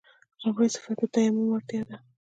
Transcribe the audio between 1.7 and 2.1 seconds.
ده.